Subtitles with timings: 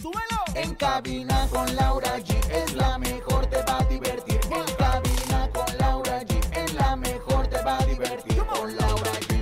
[0.00, 0.44] ¡Súbelo!
[0.54, 4.40] En cabina con Laura G es la mejor, te va a divertir.
[4.44, 8.36] En cabina con Laura G es la mejor, te va a divertir.
[8.44, 9.34] Con Laura G.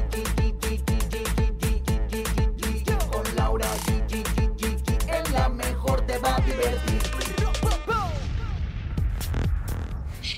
[3.10, 4.14] Con Laura G.
[5.08, 7.02] Es la mejor, te va a divertir.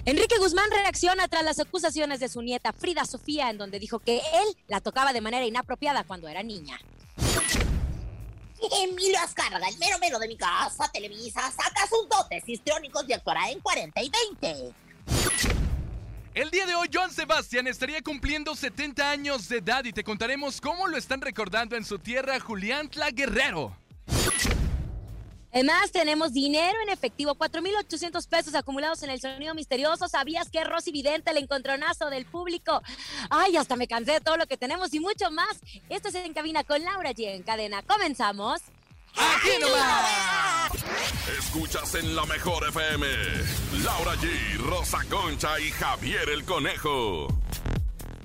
[0.06, 4.16] Enrique Guzmán reacciona tras las acusaciones de su nieta Frida Sofía, en donde dijo que
[4.16, 6.78] él la tocaba de manera inapropiada cuando era niña.
[8.82, 13.50] Emilio Azcárraga, el mero mero de mi casa, Televisa, saca sus dotes histriónicos y actuará
[13.50, 14.10] en 40 y
[14.42, 14.74] 20.
[16.34, 20.60] El día de hoy, Joan Sebastián estaría cumpliendo 70 años de edad y te contaremos
[20.60, 23.76] cómo lo están recordando en su tierra Julián Tla Guerrero.
[25.54, 30.08] Además, tenemos dinero en efectivo, 4.800 pesos acumulados en el sonido misterioso.
[30.08, 32.82] ¿Sabías que Rosy Vidente, el encontronazo del público?
[33.30, 35.60] Ay, hasta me cansé de todo lo que tenemos y mucho más.
[35.88, 37.36] Esto es En Cabina con Laura G.
[37.36, 37.82] En cadena.
[37.82, 38.62] Comenzamos.
[39.16, 40.72] ¡Aquí nomás!
[41.38, 43.06] Escuchas en la mejor FM.
[43.84, 47.28] Laura G, Rosa Concha y Javier el Conejo.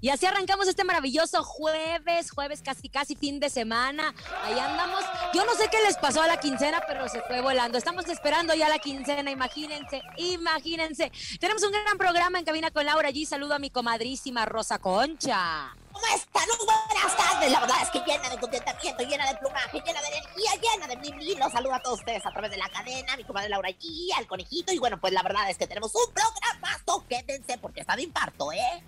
[0.01, 4.13] Y así arrancamos este maravilloso jueves, jueves casi casi fin de semana.
[4.43, 5.03] Ahí andamos.
[5.33, 7.77] Yo no sé qué les pasó a la quincena, pero se fue volando.
[7.77, 11.11] Estamos esperando ya la quincena, imagínense, imagínense.
[11.39, 13.25] Tenemos un gran programa en cabina con Laura G.
[13.25, 15.75] Saludo a mi comadrísima Rosa Concha.
[15.99, 16.45] ¿Cómo están?
[16.87, 17.51] Buenas tardes.
[17.51, 20.97] La verdad es que llena de contentamiento, llena de plumaje, llena de energía, llena de
[20.97, 24.11] mil Los saludo a todos ustedes a través de la cadena, mi comadre Laura G,
[24.15, 24.71] al conejito.
[24.71, 27.05] Y bueno, pues la verdad es que tenemos un programazo.
[27.07, 28.83] Quédense porque está de infarto, ¿eh?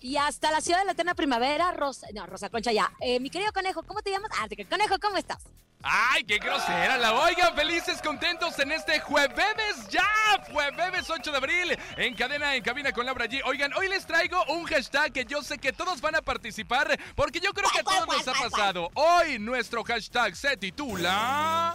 [0.00, 2.92] Y hasta la ciudad de la eterna primavera, Rosa, no, Rosa Concha ya.
[3.00, 4.30] Eh, mi querido conejo, ¿cómo te llamas?
[4.34, 5.44] Ah, conejo, ¿cómo estás?
[5.88, 7.54] ¡Ay, qué grosera la oigan!
[7.54, 10.04] Felices, contentos en este jueves ya,
[10.52, 13.40] jueves 8 de abril, en cadena, en cabina con Laura G.
[13.44, 17.38] Oigan, hoy les traigo un hashtag que yo sé que todos van a participar, porque
[17.40, 18.90] yo creo que a todos nos ha pasado.
[18.94, 21.74] Hoy nuestro hashtag se titula...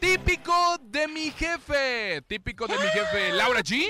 [0.00, 2.22] Típico de mi jefe.
[2.28, 3.84] Típico de mi jefe, Laura G.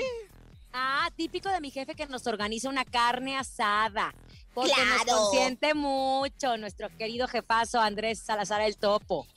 [0.73, 4.13] Ah, típico de mi jefe que nos organiza una carne asada.
[4.55, 5.19] Porque nos Claro.
[5.21, 9.27] consiente mucho nuestro querido jefazo Andrés Salazar el Topo.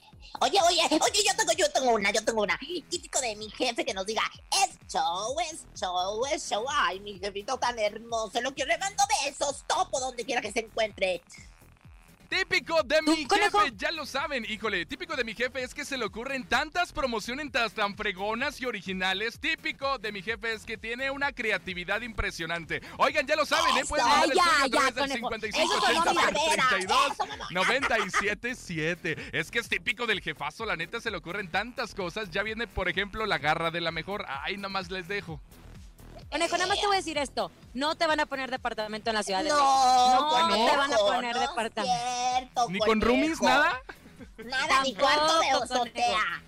[0.41, 2.59] Oye, oye, oye, yo tengo, yo tengo una, yo tengo una.
[2.89, 4.23] Típico de mi jefe que nos diga,
[4.63, 6.65] es show, es show, es show.
[6.69, 10.61] Ay, mi jefito tan hermoso, lo que le mando besos, topo donde quiera que se
[10.61, 11.21] encuentre.
[12.37, 15.97] Típico de mi jefe, ya lo saben, híjole, típico de mi jefe es que se
[15.97, 19.39] le ocurren tantas promociones tan, tan fregonas y originales.
[19.39, 22.81] Típico de mi jefe es que tiene una creatividad impresionante.
[22.97, 23.83] Oigan, ya lo saben, ¿eh?
[23.87, 25.29] Pueden estudio ya, a través del conejo.
[25.29, 29.17] 55 Eso sonó 80 barbera, 32 eso sonó- 97 7.
[29.31, 32.31] Es que es típico del jefazo, la neta se le ocurren tantas cosas.
[32.31, 34.25] Ya viene, por ejemplo, la garra de la mejor.
[34.27, 35.39] Ay, nomás les dejo.
[36.31, 37.51] Conejo, nada más te voy a decir esto.
[37.75, 40.39] No te van a poner departamento en la ciudad de No, México.
[40.39, 41.93] No, no, te van a poner no departamento.
[42.69, 43.81] Ni con roomies, nada.
[44.37, 46.43] Nada, ni cuarto de Tampoco, azotea.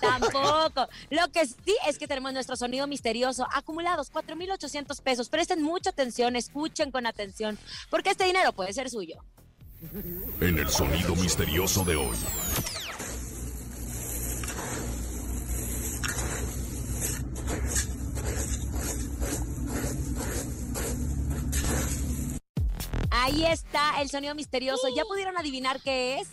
[0.00, 0.88] Tampoco.
[1.10, 3.46] Lo que sí es que tenemos nuestro sonido misterioso.
[3.52, 5.28] Acumulados 4,800 pesos.
[5.28, 7.58] Presten mucha atención, escuchen con atención,
[7.90, 9.22] porque este dinero puede ser suyo.
[10.40, 12.16] En el sonido misterioso de hoy.
[23.24, 24.88] Ahí está el sonido misterioso.
[24.94, 26.28] ¿Ya pudieron adivinar qué es?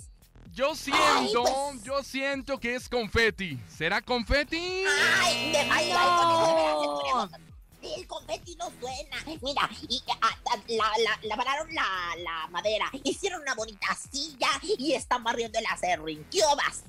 [0.53, 1.44] Yo siento,
[1.84, 3.57] yo siento que es confeti.
[3.69, 4.84] ¿Será confeti?
[5.22, 7.51] Ay, de ay, ay, conejo, de veras, el.
[7.81, 9.18] El confeti no suena.
[9.41, 11.85] Mira, y, ah, ah, la, la, lavararon la,
[12.24, 16.24] la madera, hicieron una bonita silla y están barriendo el acerrín.
[16.30, 16.84] ¿Qué obas?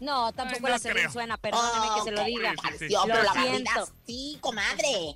[0.00, 1.10] No, tampoco Ay, no creo.
[1.10, 2.50] suena, perdóneme que se lo diga.
[2.50, 2.94] qué Sí, sí.
[2.94, 3.70] canción, Lo pero la siento.
[3.70, 5.14] barrida sí, comadre.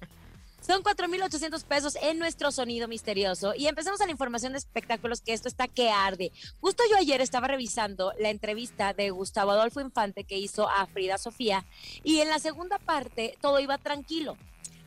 [0.60, 3.54] Son 4,800 pesos en nuestro sonido misterioso.
[3.56, 6.32] Y empezamos a la información de espectáculos, que esto está que arde.
[6.60, 11.16] Justo yo ayer estaba revisando la entrevista de Gustavo Adolfo Infante que hizo a Frida
[11.16, 11.64] Sofía.
[12.04, 14.36] Y en la segunda parte todo iba tranquilo.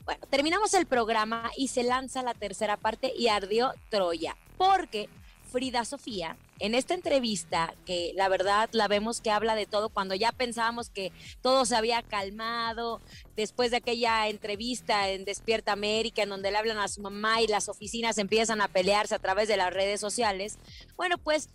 [0.05, 4.37] Bueno, terminamos el programa y se lanza la tercera parte y ardió Troya.
[4.57, 5.09] Porque
[5.51, 10.15] Frida Sofía, en esta entrevista, que la verdad la vemos que habla de todo, cuando
[10.15, 11.11] ya pensábamos que
[11.41, 13.01] todo se había calmado,
[13.35, 17.47] después de aquella entrevista en Despierta América, en donde le hablan a su mamá y
[17.47, 20.57] las oficinas empiezan a pelearse a través de las redes sociales,
[20.95, 21.49] bueno, pues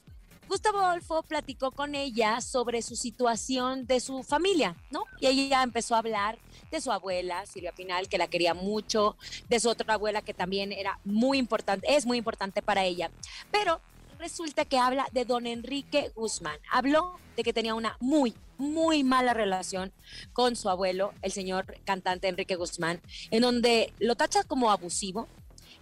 [0.49, 5.05] Gustavo Adolfo platicó con ella sobre su situación de su familia, ¿no?
[5.21, 6.39] Y ella empezó a hablar
[6.71, 9.17] de su abuela, Silvia Pinal, que la quería mucho,
[9.51, 13.11] de su otra abuela que también era muy importante, es muy importante para ella.
[13.51, 13.83] Pero
[14.19, 16.59] resulta que habla de don Enrique Guzmán.
[16.71, 19.93] Habló de que tenía una muy, muy mala relación
[20.33, 23.01] con su abuelo, el señor cantante Enrique Guzmán,
[23.31, 25.29] en donde lo tacha como abusivo,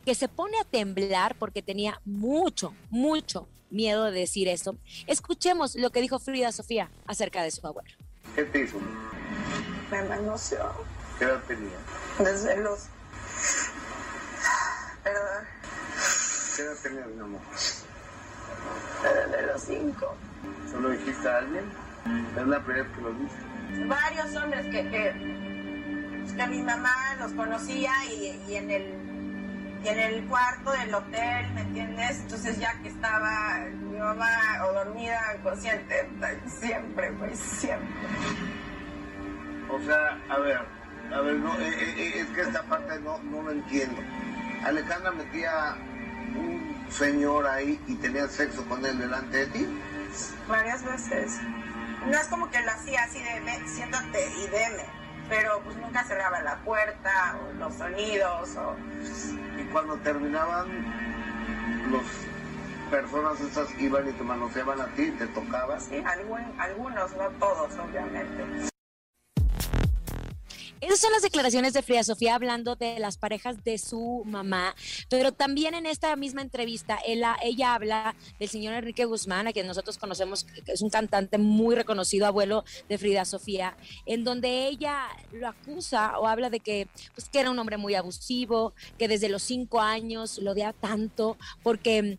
[0.05, 4.77] que se pone a temblar porque tenía mucho, mucho miedo de decir eso.
[5.07, 7.91] Escuchemos lo que dijo Frida Sofía acerca de su abuelo.
[8.35, 8.79] ¿Qué te hizo?
[9.91, 10.73] Me manoseó.
[11.19, 11.79] ¿Qué edad tenía?
[12.19, 12.87] Desde los...
[15.03, 15.45] Perdón.
[16.55, 17.41] ¿Qué edad tenía mi amor?
[19.15, 20.17] Desde los cinco.
[20.71, 21.65] ¿Solo dijiste a alguien?
[22.37, 23.87] Es la primera vez que lo viste.
[23.87, 29.07] Varios hombres que, que, que mi mamá los conocía y, y en el
[29.85, 32.21] y en el cuarto del hotel, ¿me entiendes?
[32.23, 34.31] Entonces ya que estaba mi mamá
[34.69, 36.09] o dormida, consciente,
[36.47, 37.89] siempre, pues siempre.
[39.71, 40.61] O sea, a ver,
[41.15, 44.01] a ver, no, eh, eh, es que esta parte no, no lo entiendo.
[44.65, 45.77] Alejandra metía
[46.91, 49.81] señor ahí y tenía sexo con él delante de ti.
[50.49, 51.39] Varias veces.
[52.07, 54.85] No es como que lo hacía así de, "Ven, siéntate y deme,
[55.29, 58.77] pero pues nunca cerraba la puerta o los sonidos o...
[59.59, 60.69] Y cuando terminaban,
[61.91, 62.03] los
[62.91, 65.81] personas esas iban y te manoseaban a ti, te tocaban.
[65.81, 68.71] Sí, algún- algunos, no todos, obviamente.
[70.81, 74.75] Esas son las declaraciones de Frida Sofía hablando de las parejas de su mamá,
[75.09, 77.37] pero también en esta misma entrevista ella,
[77.75, 82.27] habla del señor Enrique Guzmán, a quien nosotros conocemos, que es un cantante muy reconocido,
[82.27, 83.75] abuelo de Frida Sofía,
[84.05, 87.95] en donde ella lo acusa o habla de que, pues, que era un hombre muy
[87.95, 92.19] abusivo, que desde los cinco años lo odiaba tanto, porque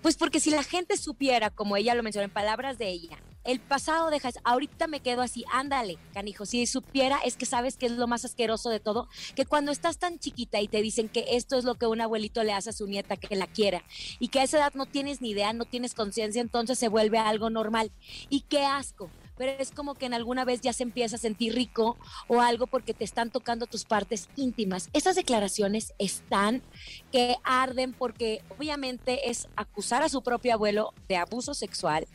[0.00, 3.60] pues porque si la gente supiera, como ella lo mencionó en palabras de ella, el
[3.60, 7.92] pasado dejas, ahorita me quedo así, ándale, canijo, si supiera es que sabes que es
[7.92, 11.56] lo más asqueroso de todo, que cuando estás tan chiquita y te dicen que esto
[11.56, 13.82] es lo que un abuelito le hace a su nieta, que la quiera,
[14.18, 17.18] y que a esa edad no tienes ni idea, no tienes conciencia, entonces se vuelve
[17.18, 17.90] algo normal.
[18.28, 21.54] Y qué asco, pero es como que en alguna vez ya se empieza a sentir
[21.54, 21.96] rico
[22.28, 24.88] o algo porque te están tocando tus partes íntimas.
[24.92, 26.62] Esas declaraciones están
[27.10, 32.06] que arden porque obviamente es acusar a su propio abuelo de abuso sexual.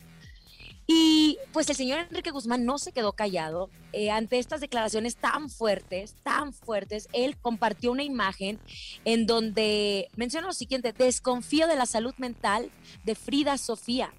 [0.90, 5.50] Y pues el señor Enrique Guzmán no se quedó callado eh, ante estas declaraciones tan
[5.50, 7.10] fuertes, tan fuertes.
[7.12, 8.58] Él compartió una imagen
[9.04, 12.70] en donde menciona lo siguiente, desconfío de la salud mental
[13.04, 14.14] de Frida Sofía.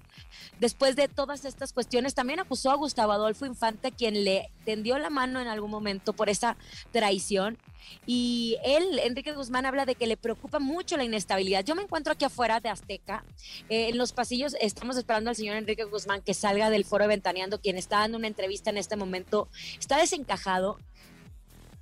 [0.60, 5.10] Después de todas estas cuestiones, también acusó a Gustavo Adolfo Infante, quien le tendió la
[5.10, 6.56] mano en algún momento por esa
[6.92, 7.58] traición.
[8.06, 11.64] Y él, Enrique Guzmán, habla de que le preocupa mucho la inestabilidad.
[11.64, 13.24] Yo me encuentro aquí afuera de Azteca,
[13.68, 17.08] eh, en los pasillos, estamos esperando al señor Enrique Guzmán que salga del foro de
[17.08, 19.48] Ventaneando, quien está dando una entrevista en este momento.
[19.78, 20.78] Está desencajado,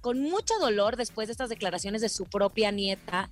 [0.01, 3.31] con mucho dolor después de estas declaraciones de su propia nieta.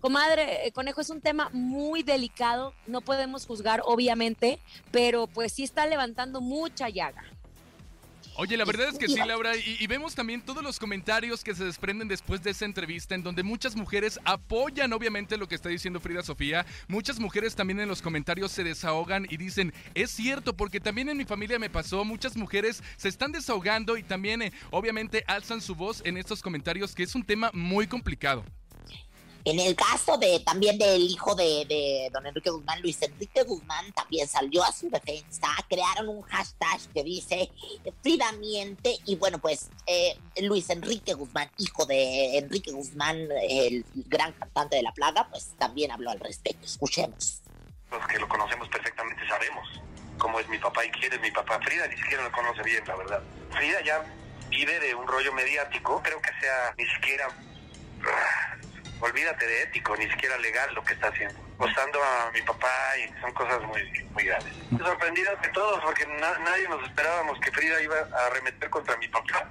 [0.00, 4.58] Comadre, eh, Conejo, es un tema muy delicado, no podemos juzgar, obviamente,
[4.90, 7.24] pero pues sí está levantando mucha llaga.
[8.36, 11.54] Oye, la verdad es que sí, Laura, y, y vemos también todos los comentarios que
[11.54, 15.68] se desprenden después de esa entrevista, en donde muchas mujeres apoyan obviamente lo que está
[15.68, 20.56] diciendo Frida Sofía, muchas mujeres también en los comentarios se desahogan y dicen, es cierto,
[20.56, 24.52] porque también en mi familia me pasó, muchas mujeres se están desahogando y también eh,
[24.70, 28.44] obviamente alzan su voz en estos comentarios, que es un tema muy complicado.
[29.46, 33.92] En el caso de también del hijo de, de don Enrique Guzmán, Luis Enrique Guzmán
[33.92, 37.50] también salió a su defensa, crearon un hashtag que dice
[38.02, 44.32] Frida miente y bueno pues eh, Luis Enrique Guzmán, hijo de Enrique Guzmán, el gran
[44.32, 46.64] cantante de La Plaga, pues también habló al respecto.
[46.64, 47.42] Escuchemos.
[47.90, 49.68] Los que lo conocemos perfectamente sabemos
[50.16, 51.60] cómo es mi papá y quién es mi papá.
[51.60, 53.22] Frida ni siquiera lo conoce bien, la verdad.
[53.50, 54.04] Frida ya
[54.48, 57.28] vive de un rollo mediático, creo que sea ni siquiera
[59.00, 61.38] olvídate de ético, ni siquiera legal lo que está haciendo.
[61.54, 63.82] Acosando a mi papá y son cosas muy,
[64.12, 64.52] muy graves.
[64.78, 69.08] Sorprendidos de todos porque na- nadie nos esperábamos que Frida iba a arremeter contra mi
[69.08, 69.48] papá.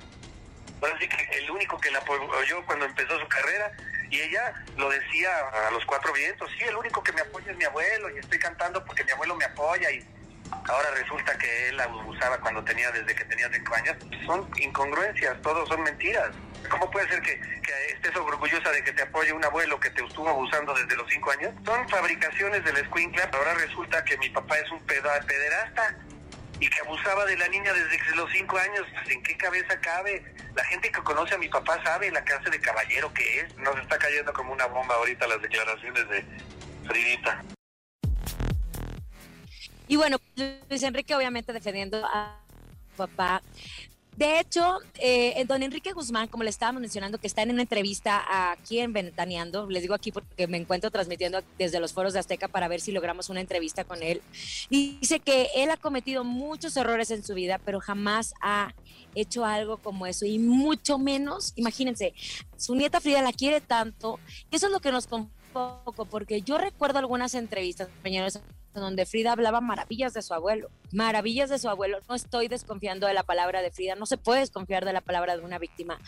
[0.81, 3.71] Ahora sí que el único que la apoyó cuando empezó su carrera
[4.09, 5.29] y ella lo decía
[5.67, 8.37] a los cuatro vientos, sí, el único que me apoya es mi abuelo y estoy
[8.37, 10.05] cantando porque mi abuelo me apoya y
[10.67, 13.97] ahora resulta que él abusaba cuando tenía, desde que tenía cinco años.
[14.25, 16.29] Son incongruencias, todos son mentiras.
[16.69, 20.03] ¿Cómo puede ser que, que estés orgullosa de que te apoye un abuelo que te
[20.03, 21.53] estuvo abusando desde los cinco años?
[21.65, 23.29] Son fabricaciones del escuincla.
[23.33, 25.97] Ahora resulta que mi papá es un pederasta
[26.59, 28.85] y que abusaba de la niña desde los cinco años.
[28.93, 30.23] Pues, ¿En qué cabeza cabe?
[30.55, 33.57] La gente que conoce a mi papá sabe la clase de caballero que es.
[33.57, 36.25] Nos está cayendo como una bomba ahorita las declaraciones de
[36.87, 37.43] Fridita.
[39.87, 40.17] Y bueno,
[40.69, 42.39] Luis Enrique obviamente defendiendo a
[42.95, 43.41] papá.
[44.15, 48.51] De hecho, eh, don Enrique Guzmán, como le estábamos mencionando, que está en una entrevista
[48.51, 52.47] aquí en Ventaneando, les digo aquí porque me encuentro transmitiendo desde los foros de Azteca
[52.47, 54.21] para ver si logramos una entrevista con él,
[54.69, 58.75] dice que él ha cometido muchos errores en su vida, pero jamás ha
[59.15, 62.13] hecho algo como eso, y mucho menos, imagínense,
[62.55, 64.19] su nieta Frida la quiere tanto,
[64.51, 68.39] eso es lo que nos poco, porque yo recuerdo algunas entrevistas, compañeros,
[68.81, 71.99] donde Frida hablaba maravillas de su abuelo, maravillas de su abuelo.
[72.07, 75.37] No estoy desconfiando de la palabra de Frida, no se puede desconfiar de la palabra
[75.37, 75.99] de una víctima,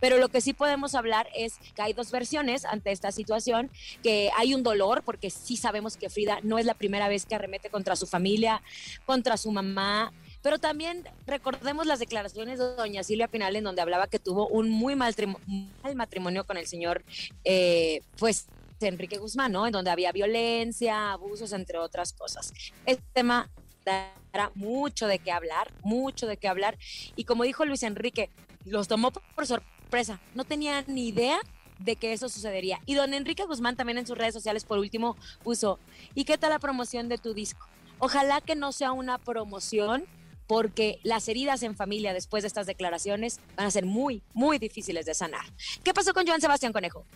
[0.00, 3.70] pero lo que sí podemos hablar es que hay dos versiones ante esta situación,
[4.02, 7.34] que hay un dolor, porque sí sabemos que Frida no es la primera vez que
[7.34, 8.62] arremete contra su familia,
[9.06, 10.12] contra su mamá,
[10.42, 14.68] pero también recordemos las declaraciones de doña Silvia Pinal en donde hablaba que tuvo un
[14.68, 15.14] muy mal,
[15.94, 17.04] matrimonio con el señor,
[17.44, 18.46] eh, pues
[18.82, 19.66] Enrique Guzmán, ¿no?
[19.66, 22.52] En donde había violencia, abusos, entre otras cosas.
[22.86, 23.50] Este tema
[23.84, 26.78] dará mucho de qué hablar, mucho de qué hablar.
[27.16, 28.30] Y como dijo Luis Enrique,
[28.64, 30.20] los tomó por sorpresa.
[30.34, 31.40] No tenía ni idea
[31.78, 32.80] de que eso sucedería.
[32.86, 35.78] Y don Enrique Guzmán también en sus redes sociales, por último, puso,
[36.14, 37.66] ¿y qué tal la promoción de tu disco?
[37.98, 40.04] Ojalá que no sea una promoción
[40.46, 45.06] porque las heridas en familia después de estas declaraciones van a ser muy, muy difíciles
[45.06, 45.44] de sanar.
[45.82, 47.06] ¿Qué pasó con Joan Sebastián Conejo?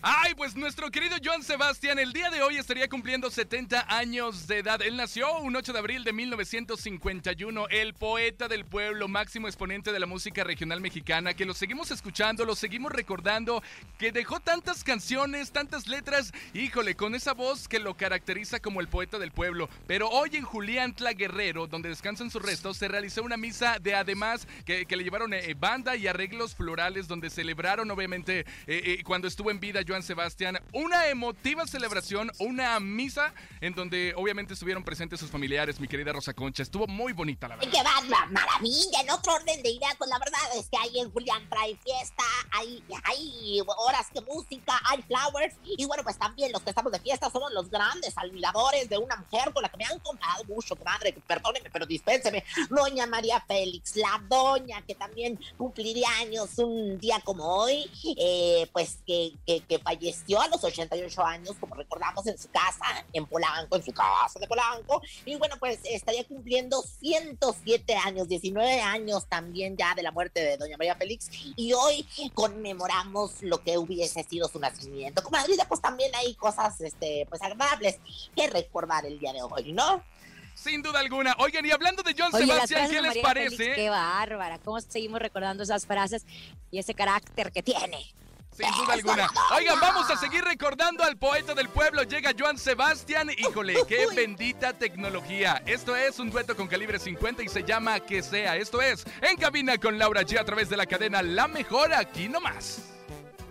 [0.00, 4.58] Ay, pues nuestro querido Joan Sebastián el día de hoy estaría cumpliendo 70 años de
[4.58, 4.82] edad.
[4.82, 10.00] Él nació un 8 de abril de 1951, el poeta del pueblo, máximo exponente de
[10.00, 13.62] la música regional mexicana, que lo seguimos escuchando, lo seguimos recordando,
[13.98, 18.88] que dejó tantas canciones, tantas letras, híjole, con esa voz que lo caracteriza como el
[18.88, 19.68] poeta del pueblo.
[19.86, 23.94] Pero hoy en Julián Tla Guerrero, donde descansan sus restos, se realizó una misa de
[23.94, 29.26] además que, le llevaron eh, banda y arreglos florales, donde celebraron obviamente eh, eh, cuando
[29.28, 35.18] estuvo en vida Joan Sebastián, una emotiva celebración, una misa en donde obviamente estuvieron presentes
[35.18, 36.62] sus familiares, mi querida Rosa Concha.
[36.62, 37.72] Estuvo muy bonita, la verdad.
[37.72, 39.00] ¡Qué va, maravilla!
[39.00, 42.24] En otro orden de ideas, pues la verdad es que ahí en Julián trae fiesta,
[42.52, 45.56] hay, hay horas de música, hay flowers.
[45.64, 49.52] Y bueno, pues también los que estamos de fiesta somos grandes admiradores de una mujer
[49.52, 52.44] con la que me han contado mucho, madre, perdóneme, pero dispénseme.
[52.70, 58.98] Doña María Félix, la doña que también cumpliría años un día como hoy, eh, pues
[59.06, 63.82] que, que, falleció a los 88 años, como recordamos, en su casa, en Polanco, en
[63.82, 65.02] su casa de Polanco.
[65.24, 70.56] Y bueno, pues estaría cumpliendo 107 años, 19 años también ya de la muerte de
[70.56, 71.28] Doña María Félix.
[71.56, 75.22] Y hoy conmemoramos lo que hubiese sido su nacimiento.
[75.22, 77.42] Como Madrid, pues también hay cosas este, pues
[78.34, 80.02] que recordar el día de hoy, ¿no?
[80.54, 81.34] Sin duda alguna.
[81.38, 83.72] Oigan, y hablando de John Sebastián, ¿qué les parece?
[83.74, 86.24] qué bárbara, cómo seguimos recordando esas frases
[86.70, 88.12] y ese carácter que tiene.
[88.54, 89.28] Sin duda alguna.
[89.56, 92.02] Oigan, vamos a seguir recordando al poeta del pueblo.
[92.02, 93.30] Llega Joan Sebastián.
[93.36, 95.62] Híjole, qué bendita tecnología.
[95.64, 98.56] Esto es un dueto con calibre 50 y se llama Que sea.
[98.56, 102.28] Esto es En Cabina con Laura G a través de la cadena La Mejor aquí
[102.28, 102.92] nomás.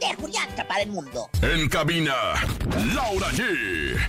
[0.02, 1.30] De Julián para el mundo.
[1.44, 2.16] En Cabina,
[2.96, 4.00] Laura G.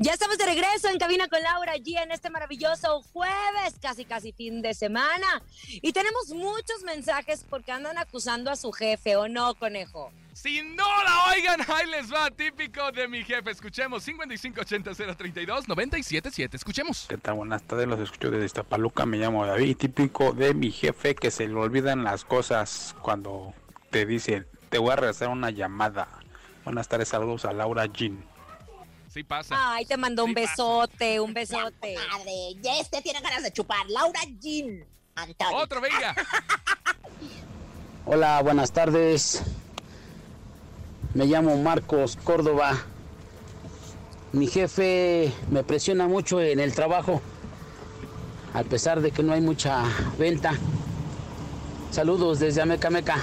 [0.00, 4.32] Ya estamos de regreso en cabina con Laura G en este maravilloso jueves, casi casi
[4.32, 5.40] fin de semana.
[5.68, 10.10] Y tenemos muchos mensajes porque andan acusando a su jefe, ¿o no, conejo?
[10.32, 13.52] Si no la oigan, ahí les va, típico de mi jefe.
[13.52, 16.54] Escuchemos 5580-032-977.
[16.54, 17.06] Escuchemos.
[17.08, 17.34] ¿Qué tal?
[17.34, 19.06] Buenas tardes, los escucho desde Iztapaluca.
[19.06, 23.54] Me llamo David, típico de mi jefe que se le olvidan las cosas cuando
[23.90, 26.08] te dice, te voy a regresar una llamada.
[26.64, 28.24] Buenas tardes, saludos a Laura Jean.
[29.08, 29.54] Sí pasa.
[29.56, 31.94] Ay, te mandó un besote, un besote.
[32.10, 33.88] Madre, ya este tiene ganas de chupar.
[33.88, 34.84] Laura Jean.
[35.14, 35.58] Antonio.
[35.58, 36.16] Otro, venga.
[38.06, 39.44] Hola, buenas tardes.
[41.14, 42.76] Me llamo Marcos Córdoba.
[44.32, 47.22] Mi jefe me presiona mucho en el trabajo,
[48.52, 49.84] a pesar de que no hay mucha
[50.18, 50.54] venta.
[51.92, 53.18] Saludos desde Amecameca.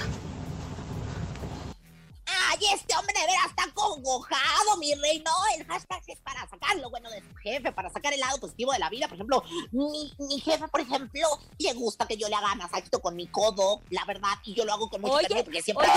[2.62, 5.22] Ay, este hombre de veras está congojado, mi rey.
[5.24, 8.38] No, el hashtag es para sacar lo bueno de su jefe, para sacar el lado
[8.38, 9.06] positivo de la vida.
[9.08, 9.42] Por ejemplo,
[9.72, 11.20] mi, mi jefe, por ejemplo,
[11.58, 14.72] le gusta que yo le haga masajito con mi codo, la verdad, y yo lo
[14.72, 15.88] hago con mucho oye, cariño porque siempre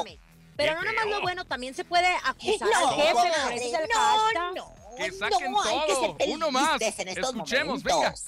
[0.00, 0.18] oye.
[0.56, 3.64] Pero no nomás lo bueno, también se puede acusar No, al jefe, comadre, por eso
[3.66, 4.54] es el no, hashtag.
[4.54, 6.80] no, Que saquen no, Uno más.
[6.82, 8.24] en estos Escuchemos, momentos.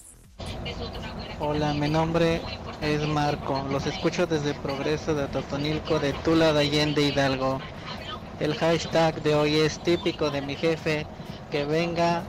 [1.40, 2.40] Hola, mi nombre
[2.80, 3.66] es Marco.
[3.70, 7.60] Los escucho desde Progreso de Totonilco, de Tula de Allende Hidalgo.
[8.40, 11.06] El hashtag de hoy es típico de mi jefe
[11.50, 12.24] que venga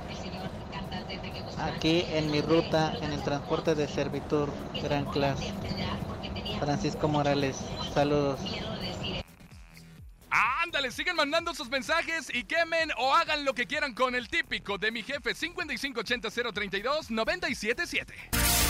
[1.59, 4.51] aquí en mi ruta en el transporte de servitur
[4.83, 5.51] Gran Clase.
[6.59, 7.57] Francisco Morales,
[7.93, 8.39] saludos.
[10.29, 14.77] Ándale, sigan mandando sus mensajes y quemen o hagan lo que quieran con el típico
[14.77, 18.64] de mi jefe 5580 032 977.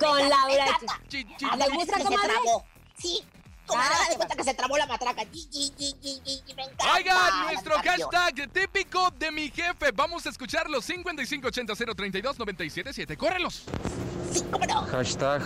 [0.00, 0.66] con Laura.
[1.58, 2.34] ¿Le gusta, comadre?
[2.98, 3.24] Sí,
[3.66, 5.22] Comadre, ah, de cuenta que se trabó la matraca.
[6.94, 9.90] Oigan, nuestro hashtag típico de mi jefe.
[9.94, 10.84] Vamos a escuchar los
[13.16, 13.16] Correlos.
[13.16, 13.64] ¡Córrelos!
[14.32, 14.66] Sí, cómo.
[14.86, 15.42] Hashtag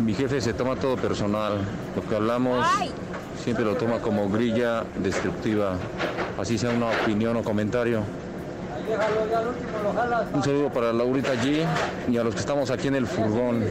[0.00, 1.58] mi jefe se toma todo personal.
[1.96, 2.92] Lo que hablamos Ay.
[3.42, 5.78] siempre lo toma como grilla destructiva.
[6.38, 8.02] Así sea una opinión o comentario.
[10.32, 11.64] Un saludo para Laurita G
[12.08, 13.64] y a los que estamos aquí en el furgón.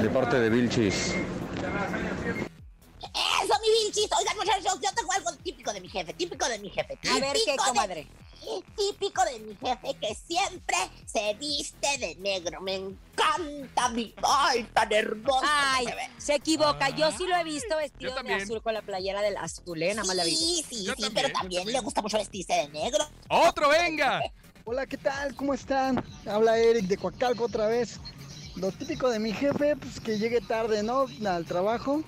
[0.00, 1.14] De parte de Vilchis.
[3.14, 4.08] Eso, mi Vilchis.
[4.18, 6.98] Oigan, muchachos, yo tengo algo típico de mi jefe, típico de mi jefe.
[7.10, 8.06] A ver, ¿qué, típico de- comadre?
[8.76, 12.60] Típico de mi jefe que siempre se viste de negro.
[12.62, 14.14] Me encanta mi...
[14.22, 15.40] ¡Ay, tan hermoso!
[15.44, 16.02] Ay, se ve.
[16.18, 16.88] se equivoca.
[16.90, 19.94] Yo sí lo he visto vestido de azul con la playera del azul, ¿eh?
[19.94, 20.34] Nada más la vi.
[20.34, 21.76] Sí, sí, Yo sí, también, pero también también.
[21.76, 23.06] le gusta mucho vestirse de negro.
[23.28, 24.20] ¡Otro, venga!
[24.64, 25.34] Hola, ¿qué tal?
[25.36, 26.02] ¿Cómo están?
[26.26, 28.00] Habla Eric de Coacalco otra vez.
[28.56, 31.06] Lo típico de mi jefe, pues que llegue tarde, ¿no?
[31.26, 32.02] Al trabajo.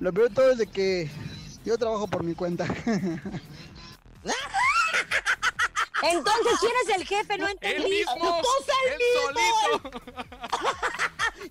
[0.00, 1.10] Lo peor de todo es de que
[1.64, 2.64] yo trabajo por mi cuenta.
[6.02, 7.36] Entonces, ¿quién es el jefe?
[7.36, 7.90] No ¡El entendí.
[7.90, 8.14] mismo!
[8.40, 10.00] ¡Cosa el ¡El solito!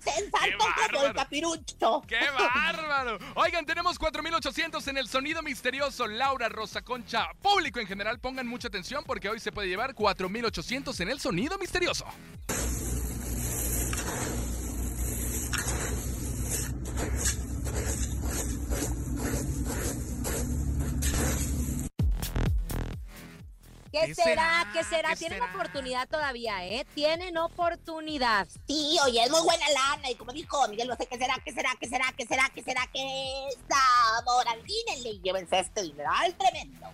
[0.02, 2.02] Se ensartó como el capirucho.
[2.06, 3.18] ¡Qué bárbaro!
[3.34, 6.06] Oigan, tenemos 4800 en el sonido misterioso.
[6.08, 10.98] Laura, Rosa Concha, público en general, pongan mucha atención porque hoy se puede llevar 4800
[11.00, 12.06] en el sonido misterioso.
[23.92, 24.68] ¿Qué, ¿Qué será?
[24.72, 25.10] ¿Qué será?
[25.10, 25.52] ¿Qué Tienen será?
[25.52, 26.86] oportunidad todavía, ¿eh?
[26.94, 28.46] Tienen oportunidad.
[28.66, 30.10] Sí, oye, es muy buena lana.
[30.10, 31.34] Y como dijo Miguel Bosé, ¿qué será?
[31.44, 31.74] ¿Qué será?
[31.80, 32.12] ¿Qué será?
[32.16, 32.50] ¿Qué será?
[32.54, 32.86] ¿Qué será?
[32.92, 34.48] ¿Qué sabor?
[34.48, 36.86] Aldínenle y llévense este dineral tremendo.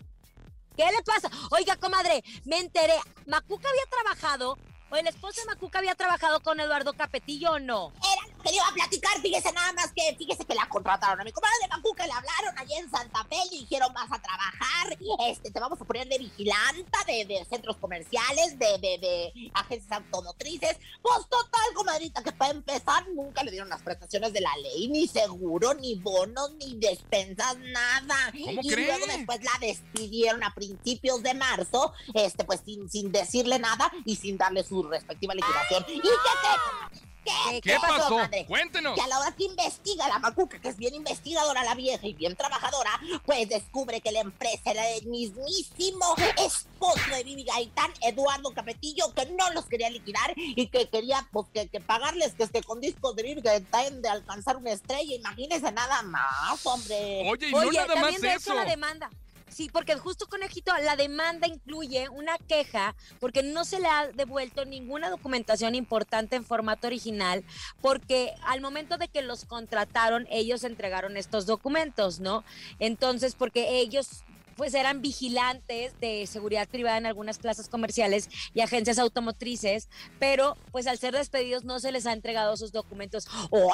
[0.77, 1.29] ¿Qué le pasa?
[1.51, 2.93] Oiga, comadre, me enteré.
[3.25, 4.57] Macuca había trabajado,
[4.89, 7.91] o el esposo de Macuca había trabajado con Eduardo Capetillo o no.
[7.97, 11.23] Era que le iba a platicar, fíjese nada más que, fíjese que la contrataron a
[11.23, 14.97] mi comadre de Macuca, le hablaron allá en Santa Fe, le dijeron vas a trabajar,
[15.27, 19.91] este, te vamos a poner de vigilanta de, de centros comerciales, de, de, de agencias
[19.91, 20.77] automotrices.
[21.01, 25.07] Pues total, comadrita, que para empezar nunca le dieron las prestaciones de la ley, ni
[25.07, 28.31] seguro, ni bonos, ni despensas, nada.
[28.31, 28.85] ¿Cómo y cree?
[28.87, 34.15] luego después la despidieron a principios de marzo, este, pues sin, sin decirle nada y
[34.15, 35.85] sin darle su respectiva liquidación.
[35.87, 37.10] ¿Y qué te...
[37.23, 38.09] ¿Qué, ¿Qué pasó?
[38.09, 38.45] comadre?
[38.45, 38.95] Cuéntenos.
[38.95, 42.13] Que a la hora que investiga la macuca, que es bien investigadora la vieja y
[42.13, 48.53] bien trabajadora, pues descubre que la empresa era el mismísimo esposo de Vivi Gaitán, Eduardo
[48.53, 52.63] Capetillo, que no los quería liquidar y que quería pues que, que pagarles que este
[52.63, 55.15] con discos de Vivi Gaitán de alcanzar una estrella.
[55.15, 57.23] Imagínense nada más, hombre.
[57.29, 58.53] Oye, y no Oye, nada también más eso.
[58.53, 59.09] la demanda.
[59.51, 64.63] Sí, porque justo conejito, la demanda incluye una queja porque no se le ha devuelto
[64.63, 67.43] ninguna documentación importante en formato original,
[67.81, 72.45] porque al momento de que los contrataron, ellos entregaron estos documentos, ¿no?
[72.79, 74.23] Entonces, porque ellos
[74.55, 80.87] pues eran vigilantes de seguridad privada en algunas plazas comerciales y agencias automotrices, pero pues
[80.87, 83.27] al ser despedidos no se les ha entregado sus documentos.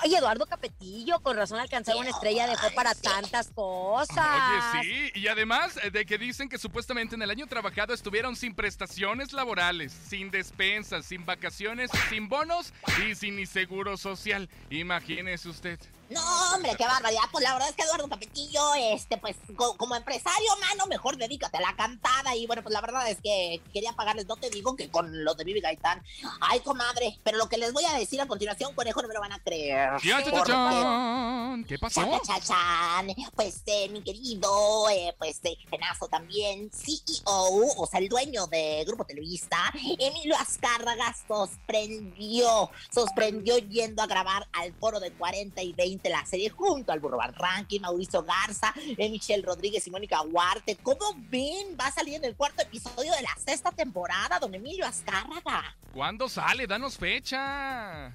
[0.04, 1.20] ¡Ay, Eduardo Capetillo!
[1.22, 4.74] Con razón alcanzar una estrella dejó para tantas cosas.
[4.76, 8.36] Oye, sí, y además eh, de que dicen que supuestamente en el año trabajado estuvieron
[8.36, 12.74] sin prestaciones laborales, sin despensas, sin vacaciones, sin bonos
[13.06, 14.50] y sin ni seguro social.
[14.70, 15.80] Imagínese usted.
[16.10, 16.22] No,
[16.56, 17.22] hombre, qué barbaridad.
[17.32, 21.58] Pues la verdad es que Eduardo Capetillo, este, pues co- como empresario, mano, mejor dedícate
[21.58, 22.36] a la cantada.
[22.36, 25.36] Y bueno, pues la verdad es que quería pagarles, no te digo que con los
[25.36, 26.02] de Vivi Gaitán.
[26.42, 29.20] Ay, comadre, pero lo que les voy a decir a continuación, conejo, no me lo
[29.20, 29.90] van a creer.
[30.04, 31.56] Ya, cha, cha.
[31.68, 32.02] ¿Qué pasó?
[32.26, 33.08] Chachán.
[33.36, 38.84] Pues eh, mi querido, eh, pues eh, Genazo también, CEO, o sea, el dueño de
[38.88, 39.58] Grupo Televista,
[40.00, 46.50] Emilio Azcárraga sorprendió, sorprendió yendo a grabar al foro de 40 y 20 la serie
[46.50, 50.76] junto al Burro Ranking, Mauricio Garza, eh, Michelle Rodríguez y Mónica Huarte.
[50.78, 51.78] ¿Cómo ven?
[51.80, 55.76] Va a salir en el cuarto episodio de la sexta temporada, don Emilio Azcárraga.
[55.94, 56.68] ¿Cuándo sale?
[56.68, 58.14] Danos fecha.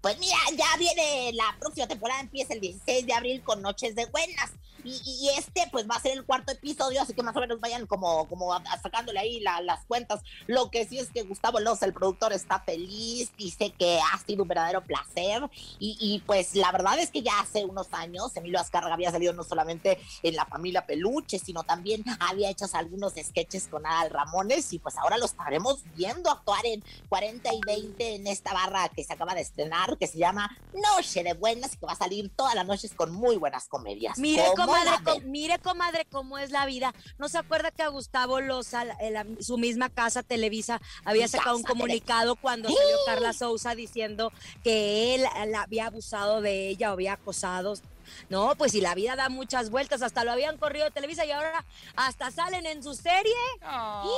[0.00, 4.06] Pues mira, ya viene la próxima temporada, empieza el 16 de abril con Noches de
[4.06, 4.52] Buenas.
[4.86, 7.60] Y, y este, pues va a ser el cuarto episodio, así que más o menos
[7.60, 10.20] vayan como, como a- a sacándole ahí la- las cuentas.
[10.46, 14.42] Lo que sí es que Gustavo Loza, el productor, está feliz, dice que ha sido
[14.42, 15.42] un verdadero placer.
[15.78, 19.32] Y, y, pues la verdad es que ya hace unos años Emilio Azcárraga había salido
[19.32, 24.72] no solamente en la familia Peluche, sino también había hecho algunos sketches con Adal Ramones.
[24.72, 29.02] Y pues ahora lo estaremos viendo actuar en 40 y 20 en esta barra que
[29.04, 32.30] se acaba de estrenar, que se llama Noche de Buenas y que va a salir
[32.36, 34.18] todas las noches con muy buenas comedias.
[34.18, 36.94] Mire, ¿Cómo comadre, mire, comadre, cómo es la vida.
[37.18, 41.62] ¿No se acuerda que a Gustavo Loza, la- su misma casa Televisa, había sacado un
[41.62, 42.74] comunicado cuando ¡Sí!
[42.76, 47.74] salió Carla Souza diciendo que él la había abusado de ella o había acosado?
[48.28, 51.32] No, pues si la vida da muchas vueltas, hasta lo habían corrido de Televisa y
[51.32, 51.64] ahora
[51.96, 53.34] hasta salen en su serie.
[53.62, 54.08] Ay,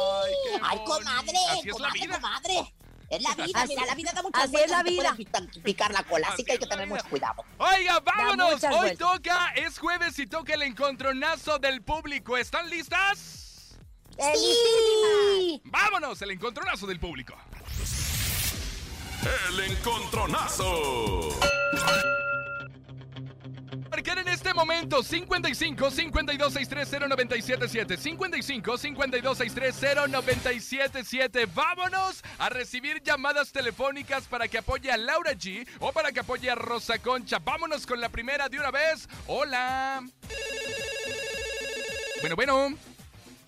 [0.62, 2.74] Ay, comadre, Así comadre, comadre.
[3.10, 4.70] Es la vida, Así- mira, la vida da muchas así vueltas.
[4.70, 5.14] es la vida.
[5.16, 6.96] picar- picar la cola, así Así que hay que tener vida.
[6.96, 7.44] mucho cuidado.
[7.56, 8.62] Oiga, vámonos.
[8.64, 8.98] Hoy vueltas.
[8.98, 12.36] toca, es jueves y toca el encontronazo del público.
[12.36, 13.78] ¿Están listas?
[14.34, 15.62] ¡Sí!
[15.64, 17.34] Vámonos, el encontronazo del público.
[19.48, 21.30] El encontronazo.
[24.58, 34.48] Momento 55 52 630 977 55 52 630 977 Vámonos a recibir llamadas telefónicas para
[34.48, 37.38] que apoye a Laura G o para que apoye a Rosa Concha.
[37.38, 39.08] Vámonos con la primera de una vez.
[39.28, 40.02] Hola.
[42.20, 42.74] Bueno, bueno.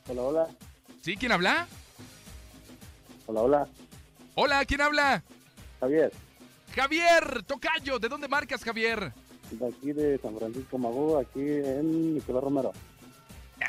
[0.06, 0.46] Hola, hola.
[1.02, 1.16] ¿Sí?
[1.16, 1.66] ¿Quién habla?
[3.26, 3.68] Hola, hola.
[4.36, 5.24] Hola, ¿quién habla?
[5.80, 6.12] Javier,
[6.72, 7.98] Javier Tocayo.
[7.98, 9.12] ¿De dónde marcas, Javier?
[9.50, 12.72] De aquí de San Francisco Magú, aquí en Nicolás Romero.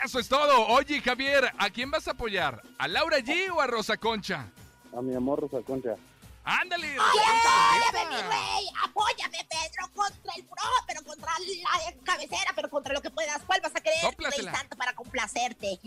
[0.04, 0.68] Eso es todo.
[0.68, 2.62] Oye, Javier, ¿a quién vas a apoyar?
[2.78, 4.50] ¿A Laura G o a Rosa Concha?
[4.96, 5.96] A mi amor Rosa Concha.
[6.44, 6.88] ¡Ándale!
[6.88, 8.66] ¡Ay, apóyame, mi rey!
[8.84, 9.94] ¡Apóyame, Pedro!
[9.94, 13.42] Contra el pro, pero contra la cabecera, pero contra lo que puedas.
[13.46, 15.80] ¿Cuál vas a querer, rey santo, para complacerte?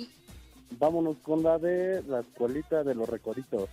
[0.78, 3.68] Vámonos con la de la escuelita de los recoditos.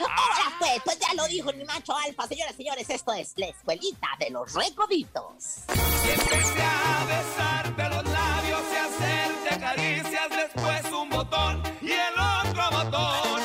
[0.00, 2.26] Ahora pues, pues ya lo dijo mi macho alfa.
[2.26, 5.64] Señoras y señores, esto es la escuelita de los recoditos.
[5.68, 13.40] Empecé a besarte los labios y hacerte caricias, después un botón y el otro botón.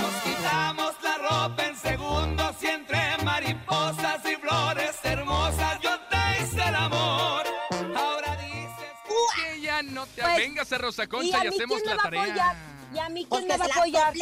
[0.00, 6.68] Nos quitamos la ropa en segundos y entre mariposas y flores hermosas yo te hice
[6.68, 7.44] el amor.
[7.96, 11.80] Ahora dices Que ya no te Pues, vengas a Rosa ¿Y Concha y mí hacemos
[11.84, 12.56] la tarea.
[12.94, 14.14] ¿Y a mí quién me va a apoyar?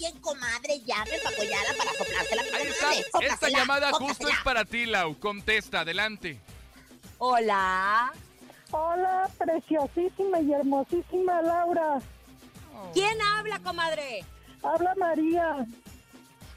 [0.00, 2.42] Alguien, comadre, llame para apoyarla, para soplársela.
[2.42, 5.18] Esta Sóplasela, llamada justo es para ti, Lau.
[5.18, 6.40] Contesta, adelante.
[7.18, 8.12] Hola.
[8.70, 12.00] Hola, preciosísima y hermosísima Laura.
[12.94, 14.24] ¿Quién habla, comadre?
[14.62, 15.66] Habla María,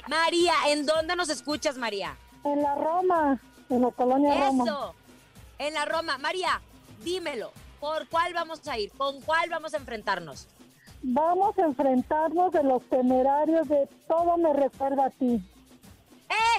[0.08, 2.18] María, ¿en dónde nos escuchas, María?
[2.44, 4.64] en la Roma, en la colonia Roma.
[4.66, 4.96] Eso.
[5.60, 6.18] En la Roma.
[6.18, 6.62] María,
[7.04, 7.54] dímelo.
[7.80, 8.92] ¿Por cuál vamos a ir?
[8.92, 10.48] ¿Con cuál vamos a enfrentarnos?
[11.04, 15.42] Vamos a enfrentarnos de los temerarios de Todo me recuerda a ti.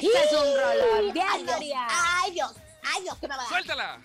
[0.02, 1.12] Este es un rolón.
[1.14, 1.86] Bien, Ay, Dios, María.
[1.90, 2.54] Ay, Dios,
[2.94, 3.48] ay, Dios, ¿qué me va a dar?
[3.48, 3.98] ¡Suéltala!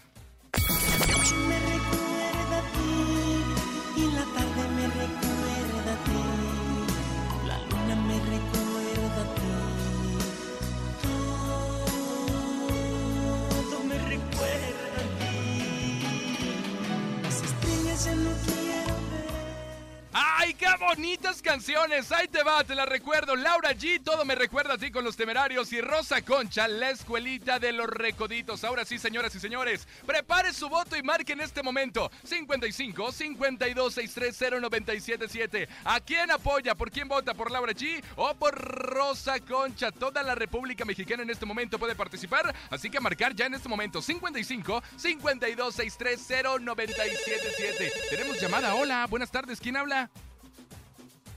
[21.00, 22.12] Bonitas canciones!
[22.12, 23.34] Ahí te va, te la recuerdo.
[23.38, 25.72] Laura G, todo me recuerda a ti con los temerarios.
[25.72, 28.66] Y Rosa Concha, la escuelita de los recoditos.
[28.66, 33.94] Ahora sí, señoras y señores, prepare su voto y marque en este momento 55 52
[33.94, 35.70] 630 977.
[35.86, 36.76] ¿A quién apoya?
[36.76, 37.34] ¿Por quién vota?
[37.34, 39.94] ¿Por Laura G o por Rosa Concha?
[39.94, 42.54] Toda la República Mexicana en este momento puede participar.
[42.70, 47.94] Así que marcar ya en este momento 55 52 630 977.
[48.10, 48.76] Tenemos llamada.
[48.76, 49.62] Hola, buenas tardes.
[49.62, 50.10] ¿Quién habla?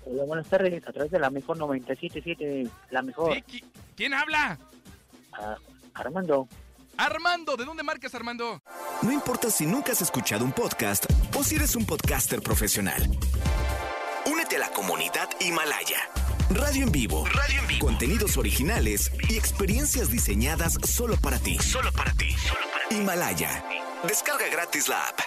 [0.05, 0.87] Hola, buenas tardes.
[0.87, 3.35] A través de la mejor 977, la mejor.
[3.35, 3.65] Sí, ¿qui-
[3.97, 4.59] ¿Quién habla?
[5.33, 5.57] Ah,
[5.95, 6.49] Armando.
[6.97, 8.63] Armando, ¿de dónde marcas, Armando?
[9.03, 13.03] No importa si nunca has escuchado un podcast o si eres un podcaster profesional.
[14.31, 15.99] Únete a la comunidad Himalaya.
[16.51, 17.25] Radio en vivo.
[17.27, 17.87] Radio en vivo.
[17.87, 21.59] Contenidos originales y experiencias diseñadas solo para ti.
[21.59, 22.29] Solo para ti.
[22.91, 23.65] Himalaya.
[24.07, 25.19] Descarga gratis la app.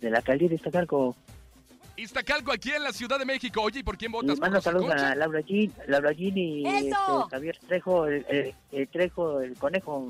[0.00, 1.14] De la alcaldía de Iztacalco.
[1.96, 3.60] Iztacalco, aquí en la Ciudad de México.
[3.62, 4.38] Oye, ¿y por quién Y votas?
[4.38, 6.94] ¿Por mando saludos a Laura G, Laura G y este,
[7.30, 10.08] Javier Trejo, el, el- el Trejo, el conejo.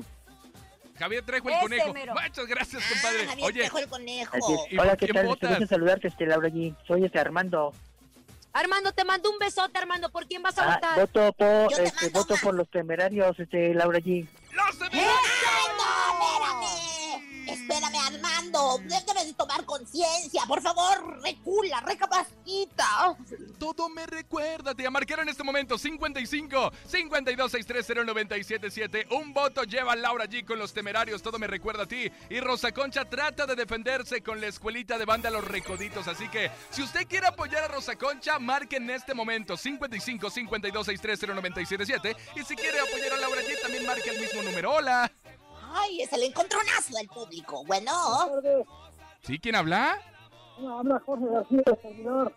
[0.99, 1.93] Javier Trejo, el conejo.
[1.93, 2.13] mero.
[2.13, 3.27] Muchas gracias, compadre.
[3.27, 4.37] Javier Oye, Trejo el conejo.
[4.69, 5.21] ¿Y Hola, ¿qué tal?
[5.23, 6.75] Te gusta saludarte, este, Laura G.
[6.87, 7.73] Soy este Armando.
[8.53, 10.09] Armando, te mando un besote, Armando.
[10.09, 10.99] ¿Por quién vas a Ah, votar?
[10.99, 14.25] voto por, este, voto por los temerarios, este, Laura G.
[14.51, 15.76] ¡Los ¡Eh, temerarios!
[17.67, 17.97] ¡Espérame!
[17.97, 18.77] Armando.
[18.87, 20.43] De tomar conciencia.
[20.47, 23.17] Por favor, recula, recapacita.
[23.59, 24.73] Todo me recuerda.
[24.73, 29.07] Te marcaron en este momento 55 52 630 977.
[29.11, 31.21] Un voto lleva a Laura G con los temerarios.
[31.21, 32.09] Todo me recuerda a ti.
[32.29, 36.07] Y Rosa Concha trata de defenderse con la escuelita de banda Los Recoditos.
[36.07, 40.85] Así que si usted quiere apoyar a Rosa Concha, marque en este momento 55 52
[40.85, 42.15] 630 977.
[42.39, 44.73] Y si quiere apoyar a Laura G, también marque el mismo número.
[44.73, 45.11] Hola.
[45.73, 47.63] Ay, es el encontronazo del público.
[47.65, 47.91] Bueno,
[49.21, 49.39] ¿Sí?
[49.39, 49.99] ¿Quién habla?
[50.59, 52.33] habla Jorge García, servidor.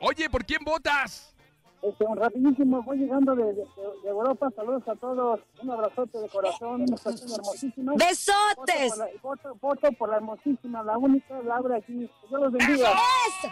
[0.00, 1.34] Oye, ¿por quién votas?
[1.82, 3.64] Este, un rapidísimo, voy llegando de, de-
[4.02, 4.48] de Europa.
[4.56, 5.40] Saludos a todos.
[5.62, 6.82] Un abrazote de corazón.
[6.82, 7.92] Una estación hermosísima.
[7.94, 8.90] ¡Besotes!
[8.90, 12.08] Voto por, la, voto, voto por la hermosísima, la única Laura aquí.
[12.20, 12.90] Que Dios los bendiga.
[12.92, 13.48] ¡Eso!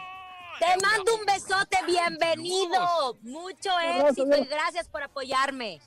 [0.58, 3.16] Te mando un besote, bienvenido.
[3.22, 5.80] Mucho éxito y gracias por apoyarme.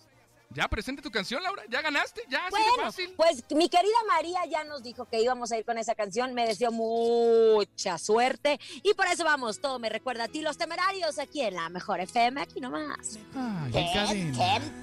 [0.52, 1.62] Ya presente tu canción, Laura.
[1.70, 2.22] Ya ganaste.
[2.28, 3.14] Ya, así de Bueno, fácil.
[3.16, 6.48] pues mi querida María ya nos dijo que íbamos a ir con esa canción, me
[6.48, 11.42] deseó mucha suerte y por eso vamos, todo me recuerda a ti, los temerarios, aquí
[11.42, 13.20] en la mejor FM, aquí nomás.
[13.36, 14.38] Ay, ¿qué, cadena.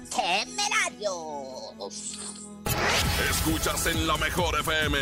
[0.09, 2.17] qué, temerarios?
[3.29, 4.97] Escuchas en la mejor FM.